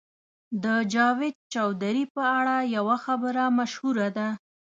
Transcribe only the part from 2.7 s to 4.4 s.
یوه خبره مشهوره ده.